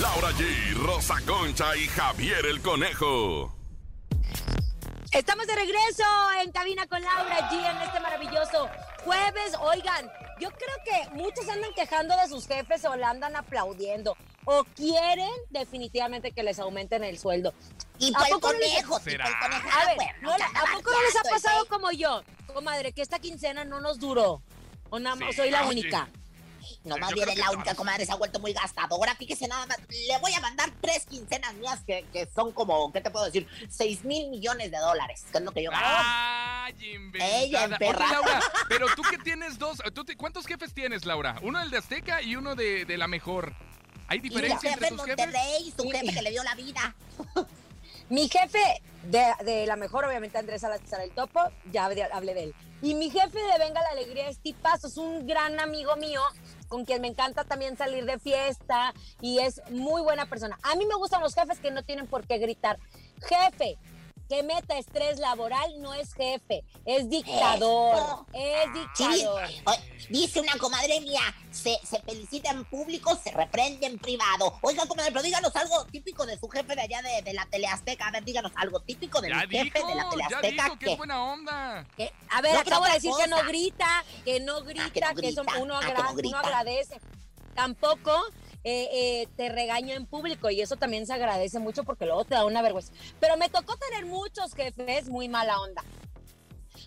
[0.00, 3.54] Laura G, Rosa Concha y Javier el Conejo.
[5.12, 6.04] Estamos de regreso
[6.42, 8.68] en cabina con Laura G en este maravilloso
[9.04, 9.52] jueves.
[9.60, 14.64] Oigan, yo creo que muchos andan quejando de sus jefes o la andan aplaudiendo o
[14.74, 17.52] quieren definitivamente que les aumenten el sueldo.
[17.98, 18.96] Y ¿A poco no les- conejo.
[18.96, 22.22] A ver, ¿no- ¿a poco no les ha pasado como yo?
[22.52, 24.42] Comadre, que esta quincena no nos duró.
[24.88, 26.08] O nada Sí, soy la única.
[26.84, 29.14] No, más bien es la única comadre, se ha vuelto muy gastadora.
[29.16, 33.00] Fíjese nada más, le voy a mandar tres quincenas mías que, que son como, ¿qué
[33.00, 33.46] te puedo decir?
[33.68, 35.84] Seis mil millones de dólares, que es lo que yo gano.
[35.86, 37.38] ¡Ay, inventada!
[37.40, 38.12] Ella, Oye, emperrada.
[38.12, 41.36] Laura, pero tú que tienes dos, ¿tú te- ¿cuántos jefes tienes, Laura?
[41.42, 43.54] Uno del de Azteca y uno de, de la mejor.
[44.08, 45.24] ¿Hay y diferencia jefe entre en tus jefes?
[45.26, 46.94] Monterrey, su jefe que le dio la vida.
[48.12, 51.40] Mi jefe de, la mejor, obviamente Andrés Salazar el Topo,
[51.72, 52.54] ya hablé de él.
[52.82, 56.20] Y mi jefe de Venga la Alegría es Tipazo, es un gran amigo mío
[56.68, 60.58] con quien me encanta también salir de fiesta y es muy buena persona.
[60.62, 62.78] A mí me gustan los jefes que no tienen por qué gritar.
[63.22, 63.78] Jefe
[64.32, 68.26] que meta estrés laboral no es jefe, es dictador, Eso.
[68.32, 68.64] es
[68.96, 69.42] Sí, dictador.
[69.66, 74.58] oye, dice una comadre mía, se, se felicita en público, se reprende en privado.
[74.62, 78.06] Oiga, comadre, pero díganos algo típico de su jefe de allá de, de la Teleazteca.
[78.08, 80.08] A ver, díganos algo típico de Ya mi jefe dijo, de la ya
[80.40, 80.64] Teleazteca.
[80.64, 81.86] dijo que que- es buena onda.
[81.94, 83.48] Que- a ver, No, acabo de decir que no cosa.
[83.48, 86.38] grita, que no grita, que no que, eso grita, uno, ah, que agra- no grita.
[86.38, 86.98] uno agradece.
[87.54, 88.18] Tampoco
[88.64, 92.34] eh, eh, te regaña en público y eso también se agradece mucho porque luego te
[92.34, 92.92] da una vergüenza.
[93.18, 95.82] Pero me tocó tener muchos jefes muy mala onda.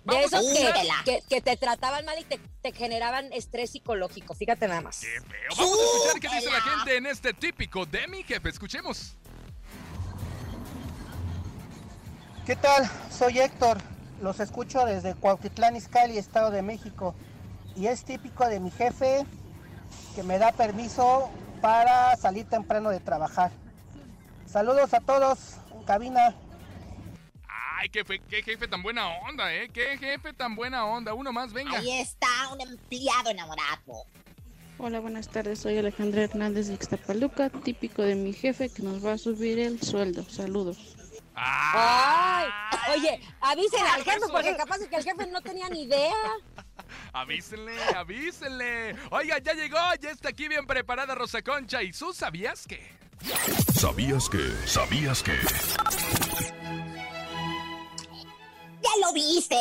[0.06, 1.02] De esos que, escucharla.
[1.04, 4.36] que, que te trataban mal y te, te generaban estrés psicológico.
[4.36, 5.00] Fíjate nada más.
[5.00, 5.50] Qué feo.
[5.58, 8.50] Vamos a escuchar qué dice la gente en este típico de mi jefe.
[8.50, 9.18] Escuchemos.
[12.46, 12.90] ¿Qué tal?
[13.12, 13.80] Soy Héctor.
[14.22, 17.16] Los escucho desde Cuautitlán Izcalli, Estado de México.
[17.76, 19.26] Y es típico de mi jefe
[20.16, 21.30] que me da permiso
[21.66, 23.52] para salir temprano de trabajar.
[24.46, 26.36] Saludos a todos en cabina.
[27.78, 29.70] Ay, qué, fe- qué jefe tan buena onda, ¿eh?
[29.74, 31.16] Qué jefe tan buena onda.
[31.16, 31.80] Uno más, venga.
[31.80, 34.06] Ahí está un empleado enamorado.
[34.78, 35.58] Hola, buenas tardes.
[35.60, 39.82] Soy Alejandra Hernández de Ixtapaluca, típico de mi jefe que nos va a subir el
[39.82, 40.24] sueldo.
[40.30, 40.96] Saludos.
[41.34, 42.48] Ay,
[42.96, 44.58] oye, avísenle al jefe porque es.
[44.58, 46.14] capaz es que el jefe no tenía ni idea.
[47.14, 48.96] Avísenle, avísenle.
[49.12, 51.82] Oiga, ya llegó, ya está aquí bien preparada Rosa Concha.
[51.84, 52.96] ¿Y tú sabías que?
[53.74, 54.52] ¿Sabías que?
[54.66, 56.65] ¿Sabías que?
[58.82, 59.56] Ya lo viste,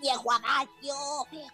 [0.00, 0.94] viejo adagio.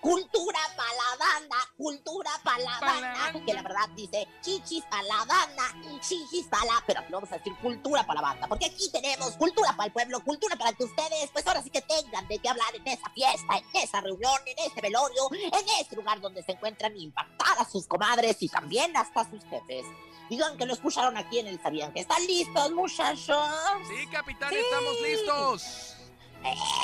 [0.01, 3.45] Cultura para la banda, cultura para la banda.
[3.45, 5.65] Que la verdad dice chichis para la banda,
[6.01, 6.85] chichis para la.
[6.87, 8.49] Pero aquí vamos a decir cultura para la banda.
[8.49, 11.83] Porque aquí tenemos cultura para el pueblo, cultura para que ustedes, pues ahora sí que
[11.83, 15.97] tengan de qué hablar en esa fiesta, en esa reunión, en ese velorio, en ese
[15.97, 19.85] lugar donde se encuentran impactar a sus comadres y también hasta sus jefes.
[20.31, 23.47] Digan que lo escucharon aquí en el Sabían que están listos, muchachos.
[23.89, 25.97] Sí, capitán, estamos listos.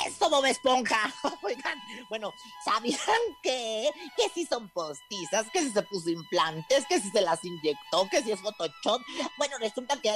[0.05, 1.13] Eso, Bob Esponja.
[1.43, 2.97] Oigan, bueno, ¿sabían
[3.43, 3.89] que?
[4.15, 8.23] Que si son postizas, que si se puso implantes, que si se las inyectó, que
[8.23, 9.01] si es Photoshop.
[9.37, 10.09] Bueno, resulta que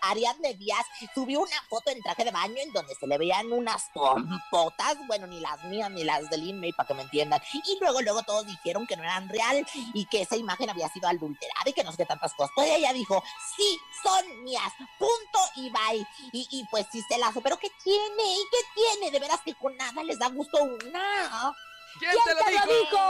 [0.00, 3.84] Ariadne, Díaz subió una foto en traje de baño en donde se le veían unas
[3.92, 7.40] pompotas, bueno, ni las mías ni las del Inmate, para que me entiendan.
[7.52, 11.08] Y luego, luego todos dijeron que no eran real y que esa imagen había sido
[11.08, 12.52] adulterada y que no sé qué tantas cosas.
[12.54, 13.22] Pues ella dijo,
[13.56, 16.06] sí, son mías, punto y bye.
[16.32, 17.34] Y, y pues sí se las...
[17.42, 18.34] ¿Pero qué tiene?
[18.34, 19.10] ¿Y qué tiene?
[19.10, 21.52] De veras que con nada les da gusto una.
[21.98, 22.40] ¿Quién te lo
[22.74, 23.00] dijo?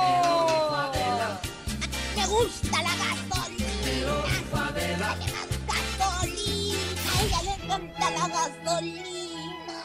[2.17, 4.15] Me gusta la gasolina.
[4.53, 4.69] Más
[5.99, 7.11] gasolina.
[7.11, 9.81] A ella le encanta la gasolina.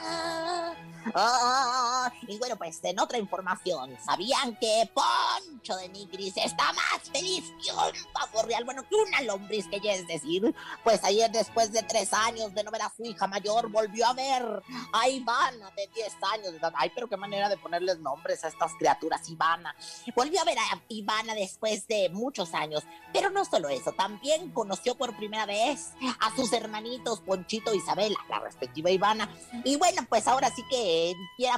[1.16, 1.91] Ah,
[2.28, 7.72] y bueno, pues en otra información, ¿sabían que Poncho de Nigris está más feliz que
[7.72, 8.64] un pavo real?
[8.64, 12.64] Bueno, que una lombriz, que ya es decir, pues ayer después de tres años de
[12.64, 14.62] no ver a su hija mayor, volvió a ver
[14.94, 16.72] a Ivana de 10 años.
[16.76, 19.76] Ay, pero qué manera de ponerles nombres a estas criaturas, Ivana.
[20.16, 24.96] Volvió a ver a Ivana después de muchos años, pero no solo eso, también conoció
[24.96, 29.30] por primera vez a sus hermanitos Ponchito e Isabela, la respectiva Ivana.
[29.64, 31.58] Y bueno, pues ahora sí que Piera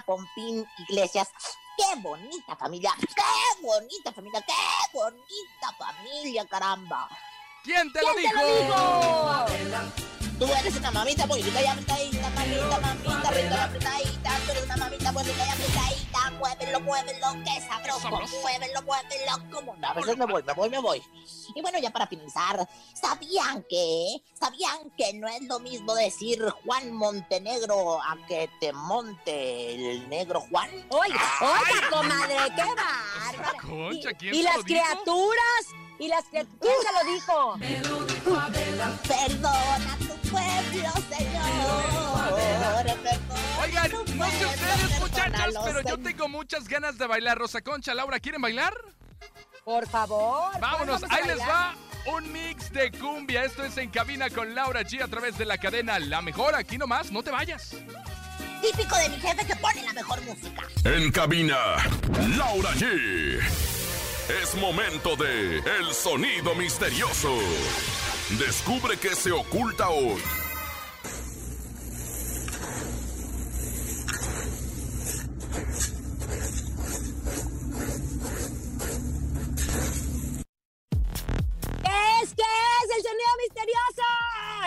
[0.77, 1.29] Iglesias.
[1.75, 2.91] ¡Qué bonita familia!
[2.99, 4.41] ¡Qué bonita familia!
[4.45, 4.53] ¡Qué
[4.93, 7.09] bonita familia, caramba!
[7.63, 8.41] ¿Quién te lo ¿Quién dijo?
[8.41, 10.22] te lo dijo?
[10.39, 14.39] Tú eres una mamita muy rica y apretadita, mamita, mamita, rica y apretadita.
[14.45, 16.31] Tú eres una mamita muy rica y apretadita.
[16.39, 18.09] Muévelo, muévelo, qué sabroso.
[18.09, 21.01] Muévelo, muévelo, como A veces me voy, me voy, me voy.
[21.55, 24.17] Y bueno, ya para finalizar, ¿sabían que?
[24.33, 30.41] ¿Sabían que no es lo mismo decir Juan Montenegro a que te monte el negro
[30.49, 30.69] Juan?
[30.89, 34.65] Oiga, oiga, comadre, qué ¿quién Y las dijo?
[34.65, 35.65] criaturas,
[35.99, 37.55] y las criaturas, ¿quién se lo dijo?
[39.07, 39.97] Perdona
[40.73, 41.53] Señor.
[43.61, 47.37] Oigan, no sé ustedes, muchachos, pero yo tengo muchas ganas de bailar.
[47.37, 48.73] Rosa Concha, Laura, ¿quieren bailar?
[49.63, 50.59] Por favor.
[50.59, 53.45] Vámonos, vamos ahí les va un mix de cumbia.
[53.45, 56.55] Esto es En Cabina con Laura G a través de la cadena La Mejor.
[56.55, 57.75] Aquí nomás, no te vayas.
[58.61, 60.63] Típico de mi jefe que pone la mejor música.
[60.85, 61.57] En cabina,
[62.37, 63.39] Laura G.
[64.41, 67.37] Es momento de El Sonido Misterioso.
[68.39, 70.21] Descubre qué se oculta hoy.
[75.53, 75.59] ¿Qué
[82.21, 82.33] es?
[82.33, 82.87] ¿Qué es?
[82.95, 84.07] ¡El sonido misterioso!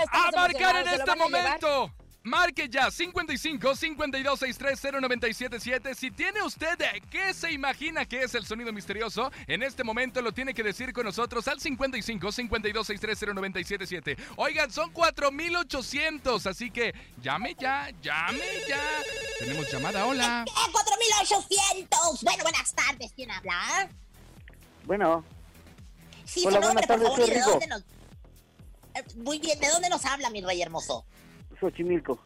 [0.04, 2.05] Estamos A marcar en emocionados, ¿se lo este a llevar?
[2.26, 5.94] Marque ya 55 52 63 0977.
[5.94, 10.20] Si tiene usted eh, qué se imagina que es el sonido misterioso, en este momento
[10.20, 14.16] lo tiene que decir con nosotros al 55 52 63 0977.
[14.36, 18.82] Oigan, son 4800, así que llame ya, llame ya.
[19.38, 20.44] Tenemos llamada, hola.
[20.48, 22.22] ¡Eh, 4800!
[22.24, 23.12] Bueno, buenas tardes.
[23.14, 23.88] ¿Quién habla?
[24.84, 25.24] Bueno,
[26.24, 27.82] Sí, Hola, su nombre, buenas por tardes, favor, ¿y de dónde nos...?
[28.96, 31.06] Eh, Muy bien, ¿de dónde nos habla, mi rey hermoso?
[31.60, 32.18] Xochimilco.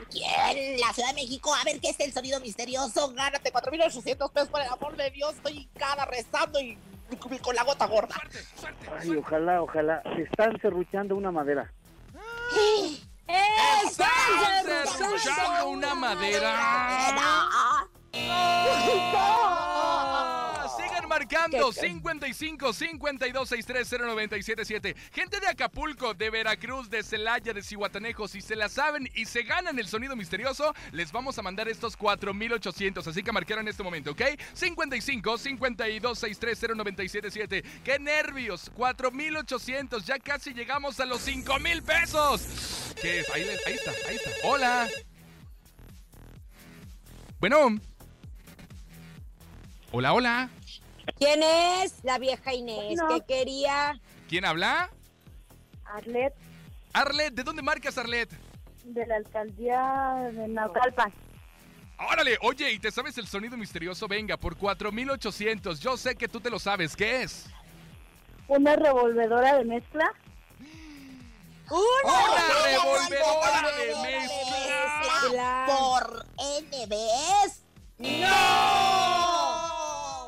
[0.00, 1.54] Aquí en la Ciudad de México.
[1.54, 3.12] A ver, ¿qué es el sonido misterioso?
[3.14, 5.34] Gánate 4.800 pesos, por el amor de Dios.
[5.34, 6.78] Estoy hincada rezando y
[7.42, 8.14] con la gota gorda.
[8.98, 10.02] Ay, ojalá, ojalá.
[10.16, 11.72] Se están serruchando una madera.
[13.84, 14.08] ¡Están
[14.96, 17.86] serruchando una madera!
[18.12, 19.57] Sigan
[21.28, 24.96] marcando 55 52 63 0977.
[25.12, 29.42] Gente de Acapulco, de Veracruz, de Celaya, de Cihuatanejo, si se la saben y se
[29.42, 33.06] ganan el sonido misterioso, les vamos a mandar estos 4800.
[33.06, 34.22] Así que marcaron en este momento, ¿ok?
[34.54, 37.64] 55 52 63 0977.
[37.84, 38.70] ¡Qué nervios!
[38.74, 40.06] 4800.
[40.06, 42.94] Ya casi llegamos a los 5000 pesos.
[43.00, 43.30] ¿Qué es?
[43.30, 44.30] Ahí, ahí está, ahí está.
[44.44, 44.88] Hola.
[47.38, 47.78] Bueno.
[49.90, 50.50] Hola, hola.
[51.16, 52.98] ¿Quién es la vieja Inés?
[53.00, 53.08] Bueno.
[53.08, 53.98] ¿Qué quería?
[54.28, 54.90] ¿Quién habla?
[55.84, 56.34] Arlet,
[56.92, 58.28] Arlet, ¿de dónde marcas Arlet?
[58.84, 61.12] de la alcaldía de Naucalpan.
[62.10, 64.06] Órale, oye, ¿y te sabes el sonido misterioso?
[64.06, 65.80] Venga, por 4800.
[65.80, 66.94] Yo sé que tú te lo sabes.
[66.94, 67.46] ¿Qué es?
[68.46, 70.12] Una revolvedora de mezcla.
[71.70, 73.94] ¡Una revolvedora de
[75.30, 75.66] mezcla!
[75.66, 77.62] Por NBS.
[77.98, 79.27] ¡No!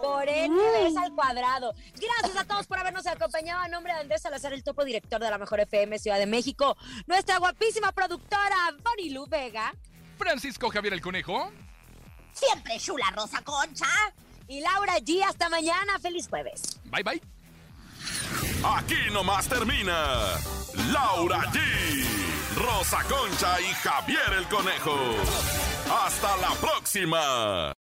[0.02, 1.74] Por NBS al cuadrado.
[1.94, 3.60] Gracias a todos por habernos acompañado.
[3.60, 6.76] A nombre de Andrés Salazar, el topo director de la Mejor FM Ciudad de México.
[7.06, 9.74] Nuestra guapísima productora, Bonnie Lu Vega.
[10.16, 11.50] Francisco Javier el Conejo.
[12.32, 13.86] Siempre chula Rosa Concha.
[14.48, 15.22] Y Laura G.
[15.24, 15.98] Hasta mañana.
[16.00, 16.80] Feliz jueves.
[16.84, 17.20] Bye, bye.
[18.64, 20.38] Aquí nomás termina
[20.92, 21.58] Laura G,
[22.56, 24.96] Rosa Concha y Javier el Conejo.
[25.90, 27.74] Hasta la próxima.